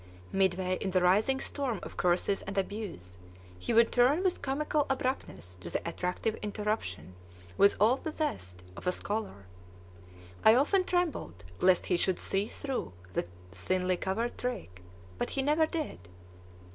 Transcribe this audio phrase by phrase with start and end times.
[0.31, 3.19] Midway in the rising storm of curses and abuse
[3.59, 7.13] he would turn with comical abruptness to the attractive interruption
[7.55, 9.45] with all the zest of a scholar.
[10.43, 14.81] I often trembled lest he should see through the thinly covered trick,
[15.19, 15.99] but he never did.